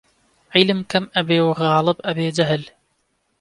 عیلم 0.53 0.79
کەم 0.91 1.05
ئەبێ 1.15 1.39
و 1.43 1.49
غاڵب 1.59 1.97
ئەبێ 2.07 2.27
جەهل 2.37 2.63